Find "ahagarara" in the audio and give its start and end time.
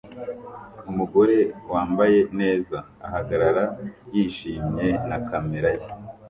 3.05-3.65